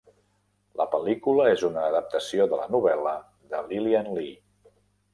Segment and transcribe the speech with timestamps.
[0.81, 3.15] La pel·lícula és una adaptació de la novel·la
[3.55, 4.37] de Lilian Lee.